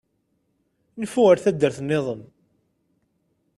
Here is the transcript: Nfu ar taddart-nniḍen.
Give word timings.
Nfu 1.01 1.21
ar 1.31 1.37
taddart-nniḍen. 1.43 2.21